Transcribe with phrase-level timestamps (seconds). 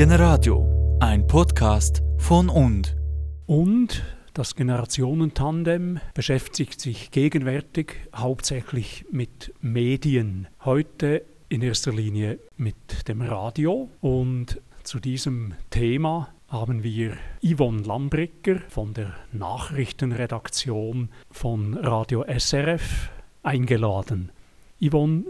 [0.00, 2.96] Generadio, ein Podcast von und.
[3.44, 4.02] Und
[4.32, 10.48] das Generationentandem beschäftigt sich gegenwärtig hauptsächlich mit Medien.
[10.64, 13.90] Heute in erster Linie mit dem Radio.
[14.00, 23.10] Und zu diesem Thema haben wir Yvonne Lambricker von der Nachrichtenredaktion von Radio SRF
[23.42, 24.32] eingeladen.
[24.80, 25.24] Yvonne,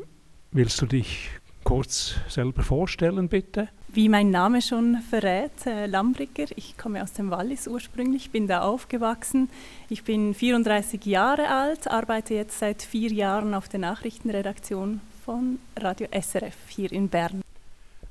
[0.52, 1.39] willst du dich
[1.70, 3.68] kurz selber vorstellen, bitte?
[3.86, 6.46] Wie mein Name schon verrät, äh, Lambricker.
[6.56, 9.48] Ich komme aus dem Wallis ursprünglich, bin da aufgewachsen.
[9.88, 16.08] Ich bin 34 Jahre alt, arbeite jetzt seit vier Jahren auf der Nachrichtenredaktion von Radio
[16.10, 17.40] SRF hier in Bern.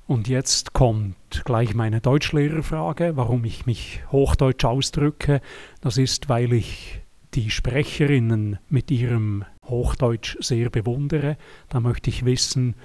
[0.07, 5.41] Und jetzt kommt gleich meine Deutschlehrerfrage, warum ich mich hochdeutsch ausdrücke.
[5.81, 7.01] Das ist, weil ich
[7.33, 11.37] die Sprecherinnen mit ihrem Hochdeutsch sehr bewundere.
[11.67, 12.75] Da möchte ich wissen,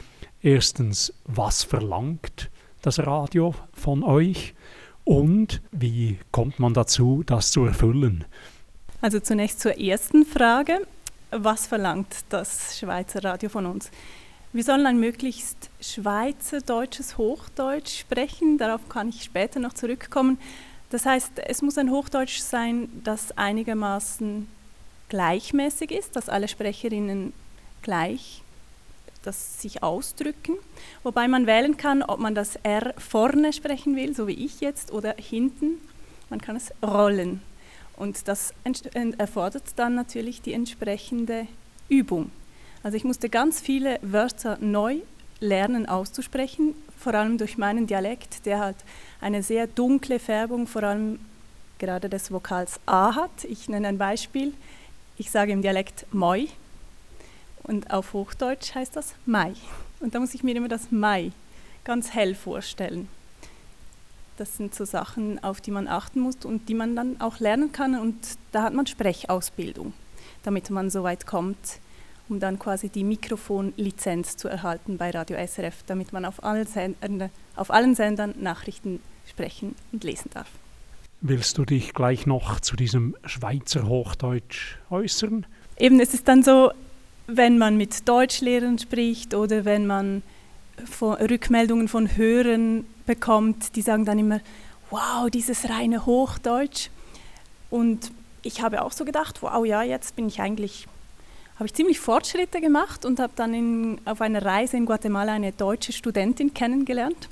[0.45, 2.51] erstens, was verlangt
[2.83, 4.55] das Radio von euch
[5.05, 8.24] und wie kommt man dazu, das zu erfüllen?
[9.01, 10.87] Also zunächst zur ersten Frage.
[11.30, 13.91] Was verlangt das Schweizer Radio von uns?
[14.52, 18.57] Wir sollen ein möglichst schweizerdeutsches Hochdeutsch sprechen.
[18.57, 20.38] Darauf kann ich später noch zurückkommen.
[20.90, 24.46] Das heißt, es muss ein Hochdeutsch sein, das einigermaßen
[25.09, 27.33] gleichmäßig ist, dass alle Sprecherinnen
[27.83, 28.43] gleich
[29.27, 30.55] das sich ausdrücken,
[31.03, 34.93] wobei man wählen kann, ob man das R vorne sprechen will, so wie ich jetzt,
[34.93, 35.80] oder hinten.
[36.30, 37.43] Man kann es rollen.
[37.97, 38.52] Und das
[39.19, 41.47] erfordert dann natürlich die entsprechende
[41.89, 42.30] Übung.
[42.83, 44.99] Also ich musste ganz viele Wörter neu
[45.41, 48.77] lernen auszusprechen, vor allem durch meinen Dialekt, der halt
[49.21, 51.19] eine sehr dunkle Färbung, vor allem
[51.79, 53.45] gerade des Vokals A hat.
[53.45, 54.55] Ich nenne ein Beispiel.
[55.17, 56.47] Ich sage im Dialekt Moi
[57.65, 59.54] und auf Hochdeutsch heißt das Mai.
[60.01, 61.32] Und da muss ich mir immer das Mai
[61.82, 63.09] ganz hell vorstellen.
[64.37, 67.72] Das sind so Sachen, auf die man achten muss und die man dann auch lernen
[67.72, 67.98] kann.
[67.98, 68.16] Und
[68.53, 69.93] da hat man Sprechausbildung,
[70.43, 71.78] damit man so weit kommt,
[72.28, 77.31] um dann quasi die Mikrofonlizenz zu erhalten bei Radio SRF, damit man auf allen, Sendern,
[77.55, 80.49] auf allen Sendern Nachrichten sprechen und lesen darf.
[81.21, 85.47] Willst du dich gleich noch zu diesem Schweizer Hochdeutsch äußern?
[85.78, 86.72] Eben, es ist dann so,
[87.27, 90.23] wenn man mit Deutschlehrern spricht oder wenn man
[90.85, 94.41] von Rückmeldungen von Hörern bekommt, die sagen dann immer,
[94.91, 96.89] wow, dieses reine Hochdeutsch.
[97.71, 98.11] Und
[98.43, 100.87] ich habe auch so gedacht, wow, ja, jetzt bin ich eigentlich,
[101.57, 105.53] habe ich ziemlich Fortschritte gemacht und habe dann in, auf einer Reise in Guatemala eine
[105.53, 107.29] deutsche Studentin kennengelernt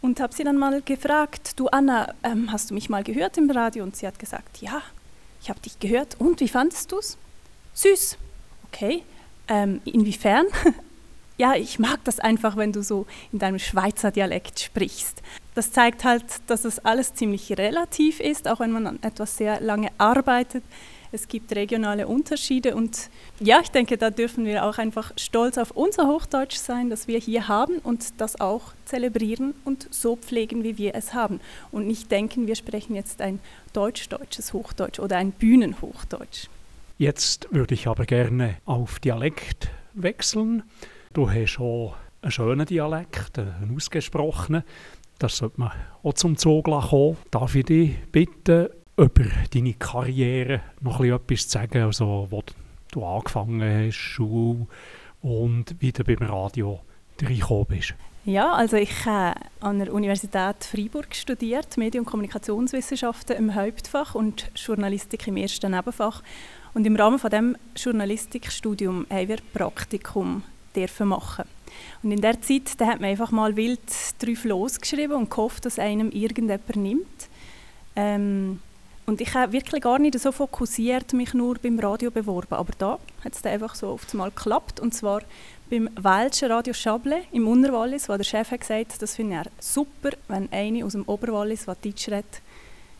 [0.00, 3.50] und habe sie dann mal gefragt, du Anna, ähm, hast du mich mal gehört im
[3.50, 3.84] Radio?
[3.84, 4.82] Und sie hat gesagt, ja,
[5.40, 6.16] ich habe dich gehört.
[6.20, 7.16] Und wie fandest du es?
[7.74, 8.18] Süß.
[8.72, 9.02] Okay,
[9.48, 10.46] ähm, inwiefern?
[11.38, 15.22] ja, ich mag das einfach, wenn du so in deinem Schweizer Dialekt sprichst.
[15.54, 19.60] Das zeigt halt, dass es alles ziemlich relativ ist, auch wenn man an etwas sehr
[19.60, 20.62] lange arbeitet.
[21.10, 23.08] Es gibt regionale Unterschiede und
[23.40, 27.18] ja, ich denke, da dürfen wir auch einfach stolz auf unser Hochdeutsch sein, das wir
[27.18, 31.40] hier haben und das auch zelebrieren und so pflegen, wie wir es haben.
[31.72, 33.40] Und nicht denken, wir sprechen jetzt ein
[33.72, 36.48] deutsch-deutsches Hochdeutsch oder ein Bühnenhochdeutsch.
[37.00, 40.64] Jetzt würde ich aber gerne auf Dialekt wechseln.
[41.12, 41.92] Du hast schon
[42.22, 44.64] einen schönen Dialekt, einen ausgesprochenen.
[45.20, 45.70] Das sollte man
[46.02, 47.16] auch zum Zug kommen.
[47.30, 52.42] Darf ich dich bitten, über deine Karriere noch etwas zu sagen, also wo
[52.90, 54.66] du angefangen hast, Schule
[55.22, 56.80] und wie du beim Radio
[57.22, 57.94] reingekommen bist?
[58.24, 64.50] Ja, also ich habe an der Universität Freiburg studiert, Medien- und Kommunikationswissenschaften im Hauptfach und
[64.54, 66.22] Journalistik im ersten Nebenfach.
[66.74, 70.42] Und im Rahmen von dem Journalistikstudium haben wir Praktikum
[70.74, 71.44] dürfen machen.
[72.02, 73.80] Und in der Zeit da hat man einfach mal wild
[74.18, 77.28] drauf losgeschrieben und gehofft, dass einem irgendjemand nimmt.
[77.96, 78.60] Ähm,
[79.08, 82.98] und ich habe wirklich gar nicht so fokussiert mich nur beim Radio beworben, aber da
[83.24, 85.22] hat es einfach so oft mal geklappt und zwar
[85.70, 90.10] beim Welschen Radio Schable im Unterwallis, wo der Chef hat gesagt, das finde er super,
[90.28, 92.42] wenn eine aus dem Oberwallis, die Deutsch redet,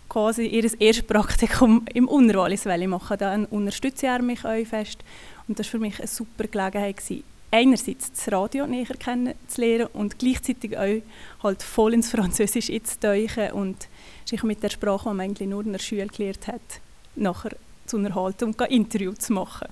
[0.08, 3.18] quasi ihr erstes Praktikum im Unterwallis machen.
[3.18, 5.00] Dann unterstütze ich mich auch fest.
[5.46, 7.02] Und das war für mich eine super Gelegenheit.
[7.50, 11.00] Einerseits das Radio näher kennenzulernen und gleichzeitig auch
[11.42, 13.88] halt voll ins Französisch einzutauchen und
[14.26, 16.80] sich mit der Sprache, die man eigentlich nur in der Schule gelernt hat,
[17.16, 17.52] nachher
[17.86, 19.68] zu unterhalten und ein Interview zu machen.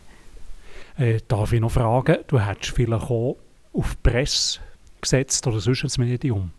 [0.98, 3.36] Äh, darf ich noch fragen, du hättest vielleicht auch
[3.74, 4.60] auf Presse
[5.02, 6.50] gesetzt oder sonst ein Medium?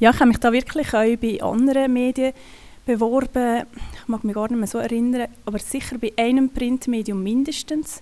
[0.00, 2.32] Ja, ich habe mich da wirklich auch bei anderen Medien
[2.86, 3.66] beworben.
[4.00, 8.00] Ich mag mich gar nicht mehr so erinnern, aber sicher bei einem Printmedium mindestens.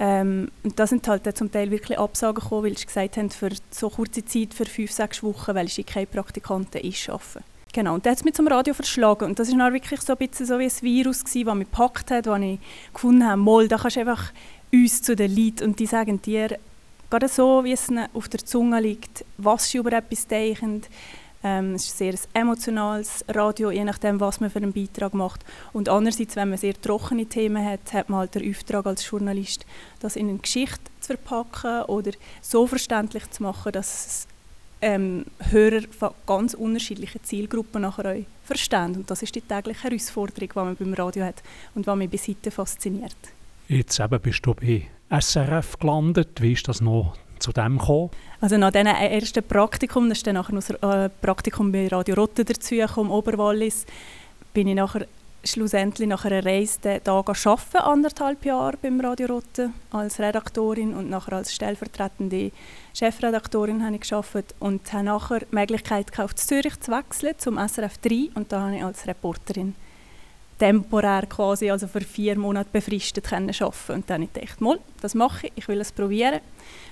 [0.00, 3.50] Ähm, und da sind halt zum Teil wirklich Absagen gekommen, weil sie gesagt haben, für
[3.70, 7.44] so kurze Zeit, für fünf, sechs Wochen, weil sie keine Praktikanten arbeiten.
[7.72, 9.26] Genau, und dann hat es mich zum Radio verschlagen.
[9.26, 12.10] Und das war wirklich so ein bisschen so wie ein Virus, gewesen, das mich gepackt
[12.10, 12.58] hat, wo ich
[12.92, 14.32] gefunden habe, mal, da kannst du einfach
[14.72, 16.58] uns zu den Leuten und die sagen dir,
[17.10, 20.82] gerade so, wie es auf der Zunge liegt, was sie über etwas denken.
[21.44, 25.44] Ähm, es ist ein sehr emotionales Radio, je nachdem, was man für einen Beitrag macht.
[25.72, 29.64] Und andererseits, wenn man sehr trockene Themen hat, hat man halt den Auftrag als Journalist,
[30.00, 34.26] das in eine Geschichte zu verpacken oder so verständlich zu machen, dass
[34.80, 38.96] ähm, Hörer von ganz unterschiedlichen Zielgruppen nachher auch verstehen.
[38.96, 41.42] Und das ist die tägliche Herausforderung, die man beim Radio hat
[41.74, 43.16] und was mich bis heute fasziniert.
[43.68, 46.40] Jetzt eben bist du bei SRF gelandet.
[46.40, 47.16] Wie ist das noch
[47.48, 48.10] zu dem gekommen?
[48.40, 52.44] Also nach diesem ersten Praktikum, das ist dann nachher noch äh, Praktikum bei Radio Rotte
[52.44, 53.86] dazu gekommen, Oberwallis,
[54.52, 55.06] bin ich nachher
[55.44, 61.34] schlussendlich nach einer Reise da arbeiten, anderthalb Jahre beim Radio Rotte als Redaktorin und nachher
[61.34, 62.50] als stellvertretende
[62.92, 67.98] Chefredaktorin habe ich gearbeitet und habe nachher die Möglichkeit gekauft, Zürich zu wechseln zum SRF
[67.98, 69.74] 3 und da habe ich als Reporterin
[70.58, 73.92] temporär quasi, also für vier Monate befristet können arbeiten.
[73.92, 76.40] Und dann habe ich mal, das mache ich, ich will es probieren.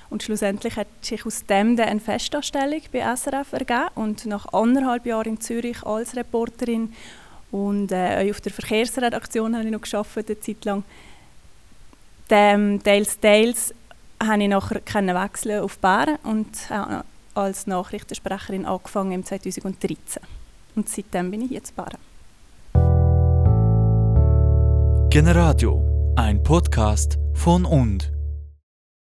[0.09, 5.05] Und schlussendlich hat sich aus dem dann eine Festanstellung bei SRF ergeben und nach anderthalb
[5.05, 6.93] Jahren in Zürich als Reporterin
[7.51, 10.85] und äh, auf der Verkehrsredaktion habe ich noch gearbeitet, eine Zeit lang.
[12.31, 13.75] Dem Teils Teils
[14.23, 16.49] habe ich nachher wechseln auf Bären und
[17.35, 20.23] als Nachrichtensprecherin angefangen im 2013.
[20.75, 21.99] Und seitdem bin ich jetzt Bären.
[25.11, 28.16] Generadio, ein Podcast von und.